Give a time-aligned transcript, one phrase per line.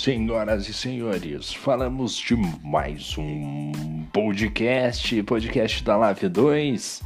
[0.00, 7.02] Senhoras e senhores, falamos de mais um podcast, podcast da Live 2,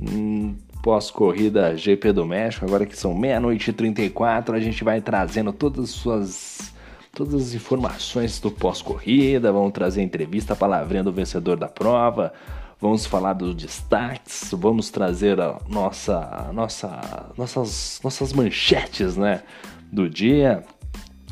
[0.00, 5.52] hum, pós-corrida GP do México, agora que são meia-noite e 34, a gente vai trazendo
[5.52, 6.74] todas as suas
[7.12, 12.32] todas as informações do pós-corrida, vamos trazer entrevista, a palavrinha do vencedor da prova,
[12.80, 19.44] vamos falar dos destaques, vamos trazer a nossa, nossa, nossas, nossas manchetes, né,
[19.92, 20.64] do dia.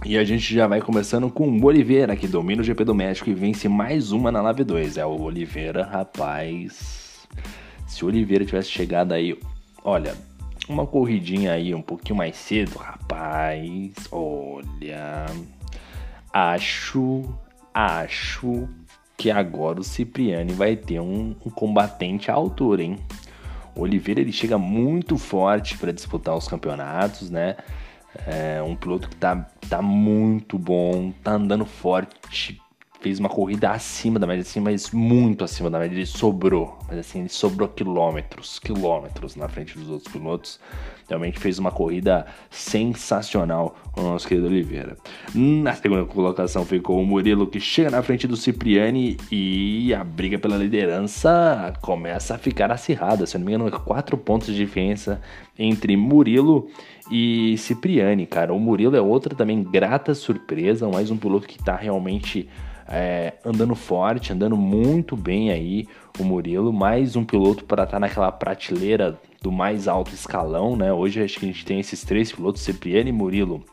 [0.04, 3.28] E a gente já vai começando com o Oliveira, que domina o GP do México
[3.28, 4.96] e vence mais uma na Live 2.
[4.96, 7.28] É o Oliveira, rapaz.
[7.86, 9.38] Se o Oliveira tivesse chegado aí,
[9.84, 10.14] olha,
[10.68, 15.26] uma corridinha aí um pouquinho mais cedo, rapaz, olha.
[16.32, 17.22] Acho,
[17.74, 18.68] acho
[19.18, 22.96] que agora o Cipriani vai ter um, um combatente à altura, hein?
[23.74, 27.56] O Oliveira ele chega muito forte para disputar os campeonatos, né?
[28.26, 32.60] É um piloto que tá, tá muito bom, tá andando forte,
[33.00, 35.96] fez uma corrida acima da média, assim, mas muito acima da média.
[35.96, 40.60] Ele sobrou, mas assim, ele sobrou quilômetros, quilômetros na frente dos outros pilotos.
[41.08, 44.96] Realmente fez uma corrida sensacional o nosso querido Oliveira.
[45.34, 50.38] Na segunda colocação ficou o Murilo, que chega na frente do Cipriani e a briga
[50.38, 53.26] pela liderança começa a ficar acirrada.
[53.26, 55.20] Se eu não me engano, quatro pontos de diferença
[55.58, 56.68] entre Murilo
[57.10, 58.52] e Cipriani, cara.
[58.52, 62.48] O Murilo é outra também grata surpresa, mais um piloto que tá realmente
[62.90, 65.86] é, andando forte, andando muito bem aí
[66.18, 70.92] o Murilo, mais um piloto para estar tá naquela prateleira do mais alto escalão, né?
[70.92, 73.64] Hoje acho que a gente tem esses três pilotos, Cipriani, Murilo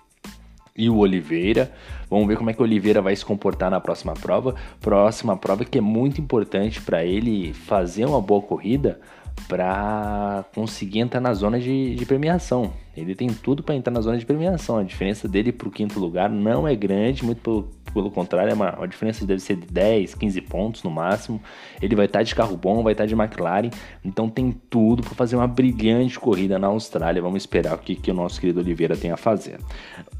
[0.77, 1.71] e o Oliveira.
[2.09, 4.53] Vamos ver como é que o Oliveira vai se comportar na próxima prova.
[4.79, 8.99] Próxima prova que é muito importante para ele fazer uma boa corrida
[9.47, 12.71] para conseguir entrar na zona de, de premiação.
[12.95, 14.77] Ele tem tudo para entrar na zona de premiação.
[14.77, 18.53] A diferença dele para o quinto lugar não é grande, muito pelo, pelo contrário, é
[18.53, 21.41] uma, uma diferença deve ser de 10, 15 pontos no máximo.
[21.81, 23.69] Ele vai estar tá de carro bom, vai estar tá de McLaren,
[24.03, 27.21] então tem tudo para fazer uma brilhante corrida na Austrália.
[27.21, 29.59] Vamos esperar o que, que o nosso querido Oliveira tem a fazer.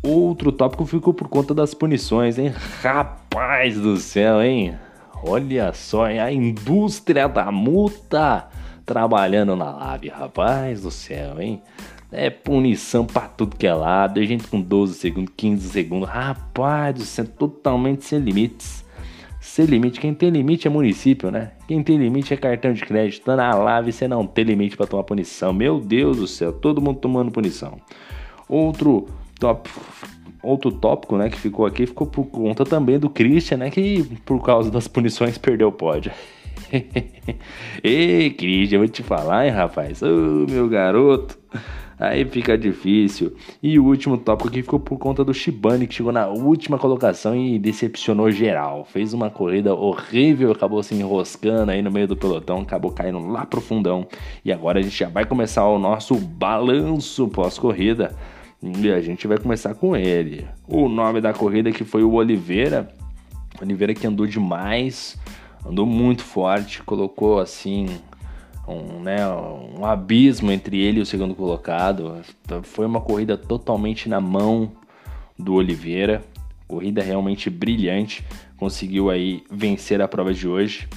[0.02, 2.54] Outro tópico ficou por conta das punições, hein?
[2.82, 4.78] Rapaz do céu, hein?
[5.24, 6.20] Olha só, hein?
[6.20, 8.48] a indústria da multa
[8.88, 11.62] trabalhando na live, rapaz do céu, hein?
[12.10, 16.96] É punição pra tudo que é lado, é gente com 12 segundos, 15 segundos, rapaz
[16.96, 18.86] do céu, totalmente sem limites.
[19.42, 21.52] Sem limite, quem tem limite é município, né?
[21.68, 23.26] Quem tem limite é cartão de crédito.
[23.26, 25.52] Tá na live, você não tem limite para tomar punição.
[25.52, 27.78] Meu Deus do céu, todo mundo tomando punição.
[28.48, 29.70] Outro top,
[30.42, 34.42] outro tópico, né, que ficou aqui, ficou por conta também do Christian, né, que por
[34.42, 36.12] causa das punições perdeu o pódio.
[37.84, 40.02] Ei, Cris, eu vou te falar, hein, rapaz?
[40.02, 41.38] Ô, oh, meu garoto.
[42.00, 43.36] Aí fica difícil.
[43.62, 47.36] E o último tópico aqui ficou por conta do Shibane, que chegou na última colocação
[47.36, 48.86] e decepcionou geral.
[48.86, 53.46] Fez uma corrida horrível, acabou se enroscando aí no meio do pelotão, acabou caindo lá
[53.48, 54.08] pro fundão.
[54.46, 58.16] E agora a gente já vai começar o nosso balanço pós-corrida.
[58.62, 60.48] E a gente vai começar com ele.
[60.68, 62.94] O nome da corrida que foi o Oliveira.
[63.60, 65.18] Oliveira que andou demais
[65.66, 68.00] andou muito forte, colocou assim
[68.68, 72.22] um, né, um abismo entre ele e o segundo colocado.
[72.64, 74.72] Foi uma corrida totalmente na mão
[75.38, 76.24] do Oliveira,
[76.68, 78.26] corrida realmente brilhante.
[78.58, 80.90] Conseguiu aí vencer a prova de hoje.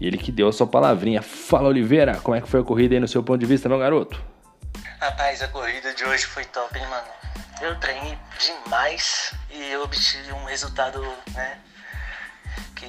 [0.00, 1.20] E ele que deu a sua palavrinha.
[1.20, 3.78] Fala Oliveira, como é que foi a corrida aí no seu ponto de vista, meu
[3.78, 4.22] garoto?
[5.00, 7.06] Rapaz, a corrida de hoje foi top, hein, mano?
[7.60, 11.00] Eu treinei demais e eu obtive um resultado,
[11.34, 11.58] né,
[12.76, 12.86] que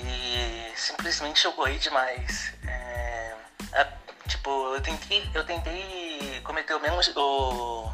[0.80, 2.54] simplesmente eu corri demais.
[2.66, 3.36] É,
[3.74, 3.88] é,
[4.28, 7.92] tipo, eu tentei, eu tentei cometer o menos, o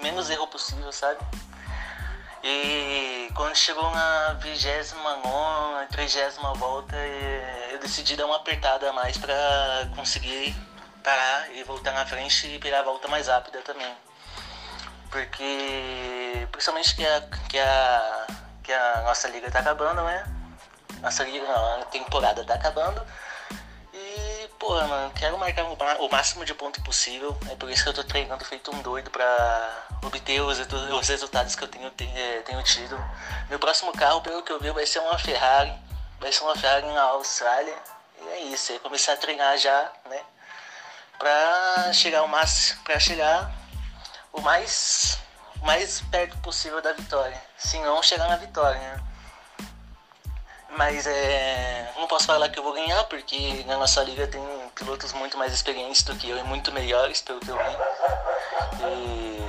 [0.00, 1.20] menos erro possível, sabe?
[2.42, 6.96] E quando chegou na vigésima nona, trigésima volta,
[7.70, 9.36] eu decidi dar uma apertada a mais para
[9.94, 10.56] conseguir
[11.04, 13.94] parar e voltar na frente e pegar a volta mais rápida também.
[15.10, 18.26] Porque principalmente que a, que a,
[18.62, 20.39] que a nossa liga tá acabando, né?
[21.02, 23.04] A temporada tá acabando.
[23.92, 27.36] E, porra, mano, quero marcar o máximo de ponto possível.
[27.50, 31.54] É por isso que eu tô treinando feito um doido pra obter os, os resultados
[31.54, 32.96] que eu tenho, eh, tenho tido.
[33.48, 35.72] Meu próximo carro, pelo que eu vi, vai ser uma Ferrari.
[36.20, 37.76] Vai ser uma Ferrari na Austrália.
[38.20, 40.20] E é isso, é começar a treinar já, né?
[41.18, 43.50] Pra chegar o máximo, pra chegar
[44.32, 45.18] o mais,
[45.60, 47.40] o mais perto possível da vitória.
[47.58, 49.09] Se não chegar na vitória, né?
[50.76, 51.92] Mas é.
[51.96, 54.40] Não posso falar que eu vou ganhar, porque na nossa liga tem
[54.74, 57.76] pilotos muito mais experientes do que eu e muito melhores, pelo que eu vi.
[58.82, 59.40] E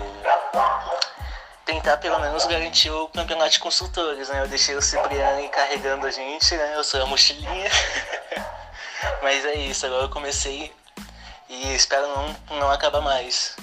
[1.65, 4.41] tentar pelo menos garantir o campeonato de construtores, né?
[4.41, 6.75] Eu deixei o Cipriani carregando a gente, né?
[6.75, 7.69] Eu sou a mochilinha.
[9.23, 10.71] Mas é isso, agora eu comecei
[11.49, 13.55] e espero não, não acabar mais.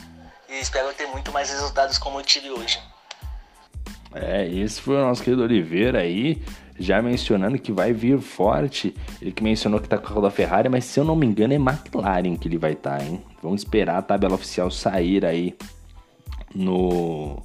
[0.48, 2.80] E espero ter muito mais resultados como eu tive hoje.
[4.14, 6.42] É, esse foi o nosso querido Oliveira aí,
[6.78, 8.94] já mencionando que vai vir forte.
[9.20, 11.26] Ele que mencionou que tá com o carro da Ferrari, mas se eu não me
[11.26, 13.20] engano é McLaren que ele vai estar, tá, hein?
[13.42, 15.54] Vamos esperar a tabela oficial sair aí
[16.54, 17.42] no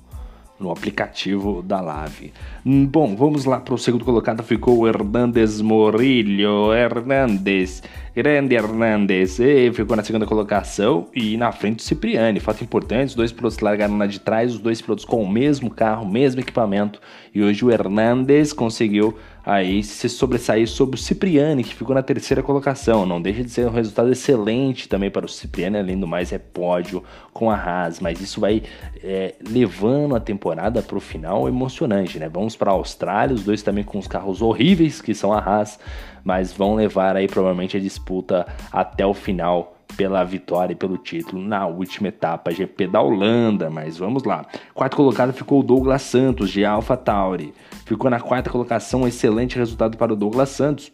[0.59, 2.33] no aplicativo da Lave.
[2.65, 6.73] Hum, bom, vamos lá para o segundo colocado, ficou o Hernandes Morillo.
[6.73, 7.83] Hernandes,
[8.15, 12.39] grande Hernandes, e ficou na segunda colocação e na frente o Cipriani.
[12.39, 15.69] Fato importante, os dois pilotos largaram lá de trás, os dois pilotos com o mesmo
[15.69, 17.01] carro, mesmo equipamento.
[17.33, 22.41] E hoje o Hernandes conseguiu aí se sobressair sobre o Cipriani, que ficou na terceira
[22.41, 23.05] colocação.
[23.05, 26.37] Não deixa de ser um resultado excelente também para o Cipriani, além do mais, é
[26.37, 27.03] pódio
[27.33, 28.63] com a Haas, mas isso vai
[29.03, 32.29] é, levando a temporada para o final emocionante, né?
[32.29, 35.79] Vamos para a Austrália, os dois também com os carros horríveis que são a Haas,
[36.23, 41.41] mas vão levar aí provavelmente a disputa até o final pela vitória e pelo título
[41.41, 44.45] na última etapa GP da Holanda, mas vamos lá.
[44.73, 47.53] Quarto colocado ficou o Douglas Santos de Alpha Tauri.
[47.85, 50.91] Ficou na quarta colocação, um excelente resultado para o Douglas Santos.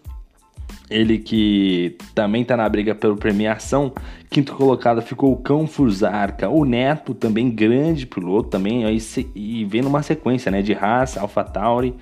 [0.89, 3.94] Ele que também está na briga pela premiação.
[4.30, 6.50] Quinto colocado ficou o Cão Fusarca.
[6.50, 8.97] O Neto, também grande piloto, também aí,
[9.36, 11.95] e vem numa sequência né, de raça, AlphaTauri.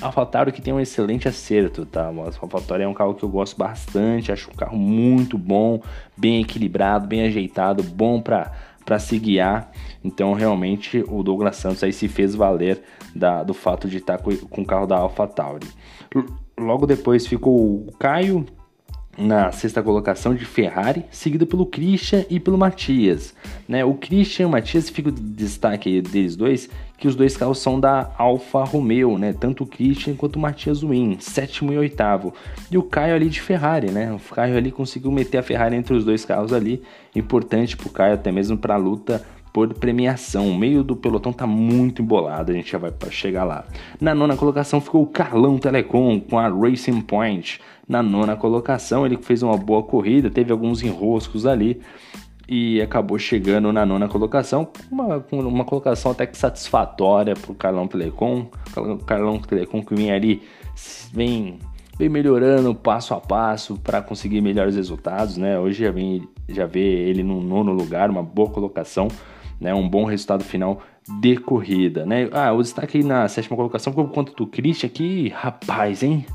[0.00, 2.06] AlphaTauri que tem um excelente acerto, tá?
[2.06, 5.80] AlphaTauri é um carro que eu gosto bastante, acho um carro muito bom,
[6.16, 8.50] bem equilibrado, bem ajeitado, bom para
[8.84, 9.70] para se guiar.
[10.02, 12.82] Então, realmente, o Douglas Santos aí se fez valer
[13.14, 15.68] da, do fato de estar com, com o carro da AlphaTauri.
[16.58, 18.46] Logo depois ficou o Caio
[19.16, 23.34] na sexta colocação de Ferrari, seguido pelo Christian e pelo Matias.
[23.68, 23.84] Né?
[23.84, 27.78] O Christian e o Matias fica o destaque deles dois, que os dois carros são
[27.78, 29.32] da Alfa Romeo, né?
[29.32, 32.32] Tanto o Christian quanto o Matias Win, sétimo e oitavo.
[32.70, 34.12] E o Caio ali de Ferrari, né?
[34.12, 36.82] O Caio ali conseguiu meter a Ferrari entre os dois carros ali,
[37.14, 39.22] importante para o Caio até mesmo para a luta
[39.52, 40.48] por premiação.
[40.48, 43.64] O meio do pelotão tá muito embolado, a gente já vai chegar lá.
[44.00, 47.60] Na nona colocação ficou o Carlão Telecom com a Racing Point.
[47.86, 51.80] Na nona colocação, ele fez uma boa corrida, teve alguns enroscos ali
[52.48, 57.86] e acabou chegando na nona colocação, uma, uma colocação até que satisfatória para o Carlão
[57.86, 58.46] Telecom.
[58.76, 60.42] O Carlão Telecom que vem ali,
[61.12, 61.58] vem,
[61.98, 65.58] vem melhorando passo a passo para conseguir melhores resultados, né?
[65.58, 69.08] Hoje já, vem, já vê ele no nono lugar, uma boa colocação
[69.62, 70.82] né, um bom resultado final
[71.20, 72.28] de corrida, né?
[72.32, 76.26] Ah, destaque aí na sétima colocação por conta do Christian que, rapaz, hein?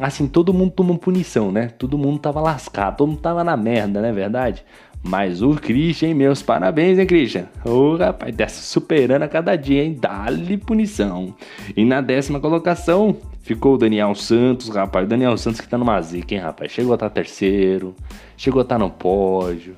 [0.00, 1.68] Assim, todo mundo tomou punição, né?
[1.68, 4.64] Todo mundo tava lascado, todo mundo tava na merda, não é verdade?
[5.02, 7.46] Mas o Christian, hein, meus parabéns, hein, Christian?
[7.64, 9.96] Ô, oh, rapaz, dessa superando a cada dia, hein?
[10.00, 11.34] Dá-lhe punição.
[11.76, 15.04] E na décima colocação ficou o Daniel Santos, rapaz.
[15.04, 16.72] O Daniel Santos que tá numa zica, hein, rapaz?
[16.72, 17.94] Chegou a estar tá terceiro,
[18.36, 19.76] chegou a estar tá no pódio.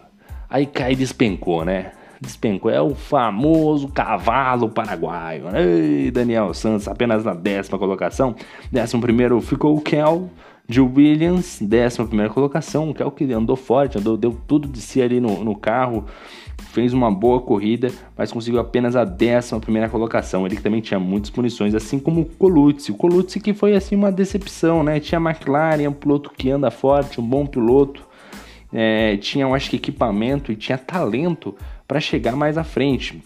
[0.49, 1.91] Aí cai e despencou, né?
[2.21, 2.71] Despencou.
[2.71, 5.45] É o famoso cavalo paraguaio.
[5.57, 8.35] Ei, Daniel Santos, apenas na décima colocação.
[8.71, 10.29] Décimo primeiro ficou o Kel.
[10.69, 12.91] de Williams, décima primeira colocação.
[12.91, 16.05] O Kel que andou forte, andou, deu tudo de si ali no, no carro.
[16.73, 20.45] Fez uma boa corrida, mas conseguiu apenas a décima primeira colocação.
[20.45, 22.91] Ele que também tinha muitas punições, assim como o Colucci.
[22.91, 24.99] O Colucci que foi assim uma decepção, né?
[24.99, 28.03] Tinha a McLaren, um piloto que anda forte, um bom piloto.
[28.73, 31.55] É, tinha, eu acho que, equipamento e tinha talento
[31.87, 33.23] para chegar mais à frente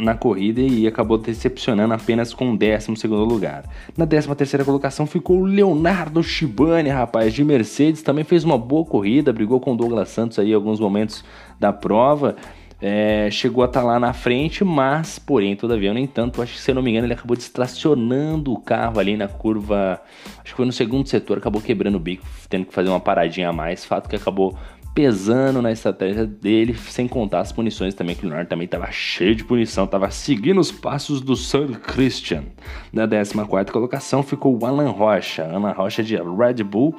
[0.00, 3.64] na corrida e acabou decepcionando apenas com o 12 lugar.
[3.96, 9.32] Na 13 colocação ficou o Leonardo Shibani, rapaz, de Mercedes, também fez uma boa corrida,
[9.32, 11.22] brigou com o Douglas Santos aí em alguns momentos
[11.58, 12.34] da prova.
[12.82, 16.60] É, chegou a estar tá lá na frente, mas, porém, todavia, no entanto, acho que
[16.60, 20.00] se eu não me engano, ele acabou distracionando o carro ali na curva.
[20.42, 23.50] Acho que foi no segundo setor, acabou quebrando o bico, tendo que fazer uma paradinha
[23.50, 23.84] a mais.
[23.84, 24.56] Fato que acabou
[24.94, 29.34] pesando na estratégia dele, sem contar as punições também, que o Leonardo também estava cheio
[29.34, 32.44] de punição, estava seguindo os passos do Sir Christian.
[32.92, 33.34] Na 14
[33.72, 36.96] colocação ficou o Alan Rocha, Alan Rocha de Red Bull,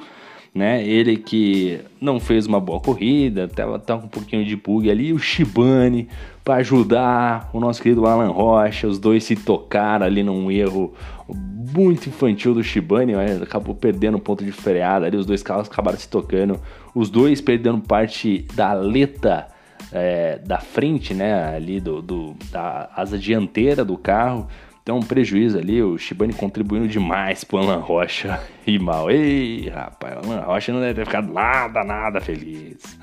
[0.54, 0.86] né?
[0.86, 5.12] Ele que não fez uma boa corrida, tava, tava com um pouquinho de bug ali,
[5.12, 6.08] o Shibane
[6.44, 10.92] para ajudar o nosso querido Alan Rocha, os dois se tocaram ali num erro
[11.28, 15.98] muito infantil do Shibane, acabou perdendo o ponto de freada ali, os dois carros acabaram
[15.98, 16.60] se tocando,
[16.94, 19.48] os dois perdendo parte da aleta
[19.92, 24.48] é, da frente, né, ali do, do, da asa dianteira do carro,
[24.82, 29.10] então um prejuízo ali, o Shibane contribuindo demais pro Alan Rocha e mal.
[29.10, 32.98] Ei, rapaz, o Alan Rocha não deve ter ficado nada, nada feliz.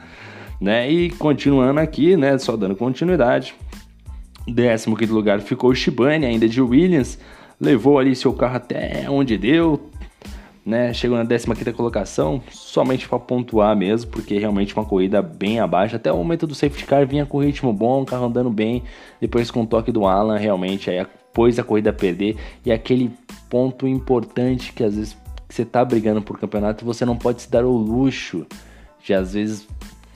[0.59, 0.91] Né?
[0.91, 3.55] E continuando aqui, né, só dando continuidade,
[4.45, 7.17] 15 lugar ficou o Shibane, ainda de Williams,
[7.59, 9.88] levou ali seu carro até onde deu,
[10.69, 10.93] né?
[10.93, 15.95] Chegou na 15 colocação, somente para pontuar mesmo, porque realmente uma corrida bem abaixo.
[15.95, 18.83] Até o momento do safety car vinha com ritmo bom, o carro andando bem.
[19.19, 22.37] Depois com o toque do Alan, realmente aí pôs a corrida a perder.
[22.65, 23.11] E aquele
[23.49, 25.17] ponto importante que às vezes
[25.49, 28.45] você tá brigando por campeonato, você não pode se dar o luxo
[29.03, 29.67] de às vezes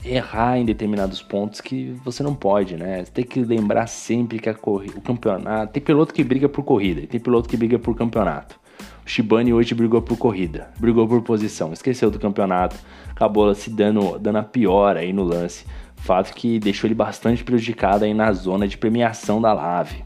[0.04, 3.04] errar em determinados pontos que você não pode, né?
[3.04, 5.72] Você tem que lembrar sempre que a corrida, o campeonato.
[5.72, 8.63] Tem piloto que briga por corrida tem piloto que briga por campeonato.
[9.04, 12.76] O Shibane hoje brigou por corrida, brigou por posição, esqueceu do campeonato,
[13.10, 15.66] acabou se dando, dando a pior aí no lance.
[15.96, 20.04] Fato que deixou ele bastante prejudicado aí na zona de premiação da Lave.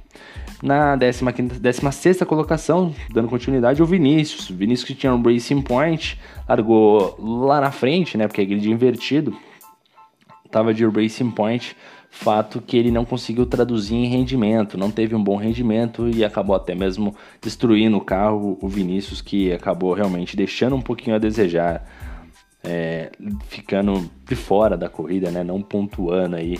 [0.62, 4.50] Na 16 colocação, dando continuidade, o Vinícius.
[4.50, 8.26] O Vinícius que tinha um Racing Point, largou lá na frente, né?
[8.26, 9.37] Porque é grid invertido.
[10.50, 11.76] Tava de Racing Point
[12.10, 16.56] fato que ele não conseguiu traduzir em rendimento, não teve um bom rendimento e acabou
[16.56, 21.84] até mesmo destruindo o carro, o Vinícius, que acabou realmente deixando um pouquinho a desejar,
[22.64, 23.10] é,
[23.48, 26.58] ficando de fora da corrida, né, não pontuando aí.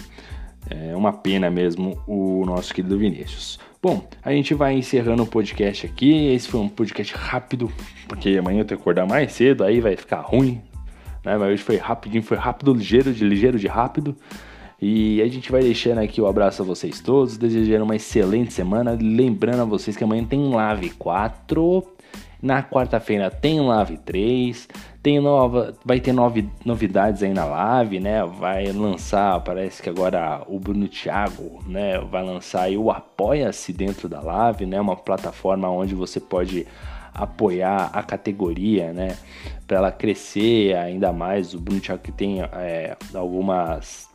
[0.71, 3.59] É uma pena mesmo o nosso querido Vinícius.
[3.81, 6.27] Bom, a gente vai encerrando o podcast aqui.
[6.27, 7.73] Esse foi um podcast rápido,
[8.07, 10.61] porque amanhã eu tenho que acordar mais cedo, aí vai ficar ruim.
[11.25, 11.39] Né?
[11.39, 14.17] Mas hoje foi rapidinho, foi rápido, ligeiro, de ligeiro de rápido.
[14.81, 18.97] E a gente vai deixando aqui o abraço a vocês todos, desejando uma excelente semana.
[19.01, 21.85] Lembrando a vocês que amanhã tem Live 4,
[22.41, 24.69] na quarta-feira tem Live 3,
[25.03, 28.25] tem nova, vai ter nove, novidades aí na Live, né?
[28.25, 31.99] Vai lançar, parece que agora o Bruno Thiago, né?
[31.99, 34.81] Vai lançar o Apoia-se dentro da Live, né?
[34.81, 36.65] Uma plataforma onde você pode
[37.13, 39.17] apoiar a categoria, né?
[39.67, 41.53] Para ela crescer ainda mais.
[41.53, 44.08] O Bruno Thiago que tem é, algumas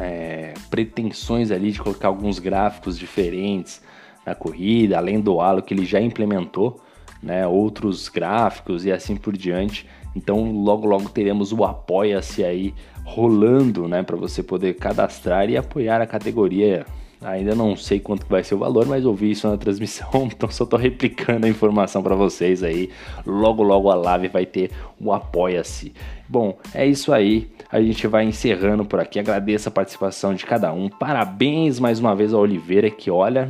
[0.00, 3.82] é, pretensões ali de colocar alguns gráficos diferentes
[4.24, 6.80] na corrida, além do halo que ele já implementou,
[7.22, 9.86] né, outros gráficos e assim por diante.
[10.14, 16.00] Então logo logo teremos o apoia-se aí rolando, né, para você poder cadastrar e apoiar
[16.00, 16.86] a categoria.
[17.24, 20.66] Ainda não sei quanto vai ser o valor, mas ouvi isso na transmissão, então só
[20.66, 22.90] tô replicando a informação para vocês aí.
[23.24, 25.92] Logo logo a live vai ter o apoia-se.
[26.28, 29.18] Bom, é isso aí a gente vai encerrando por aqui.
[29.18, 30.88] Agradeço a participação de cada um.
[30.88, 33.48] Parabéns mais uma vez ao Oliveira, que olha,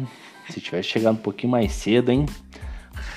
[0.49, 2.26] se tivesse chegado um pouquinho mais cedo, hein?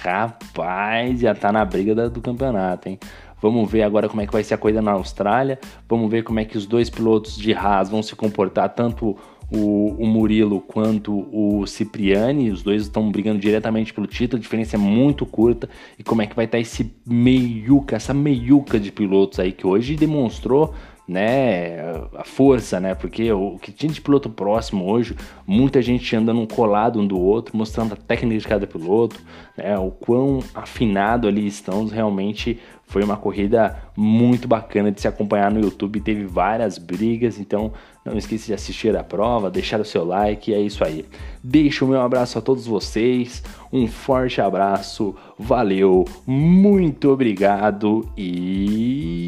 [0.02, 3.00] Rapaz, já tá na briga do campeonato, hein?
[3.42, 5.60] Vamos ver agora como é que vai ser a corrida na Austrália.
[5.88, 9.16] Vamos ver como é que os dois pilotos de Haas vão se comportar, tanto
[9.52, 14.76] o, o, Murilo quanto o Cipriani, os dois estão brigando diretamente pelo título, a diferença
[14.76, 15.70] é muito curta.
[15.98, 19.96] E como é que vai estar esse meiuca, essa meiuca de pilotos aí que hoje
[19.96, 20.74] demonstrou
[21.08, 21.82] né,
[22.16, 27.00] a força, né, porque o que tinha de piloto próximo hoje, muita gente andando colado
[27.00, 29.22] um do outro, mostrando a técnica de cada piloto,
[29.56, 35.52] né, o quão afinado ali estão, realmente foi uma corrida muito bacana de se acompanhar
[35.52, 37.74] no YouTube, teve várias brigas, então
[38.04, 41.06] não esqueça de assistir a prova, deixar o seu like, é isso aí.
[41.44, 49.26] Deixo o meu abraço a todos vocês, um forte abraço, valeu, muito obrigado e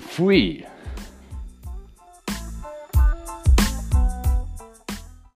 [0.00, 0.64] fui!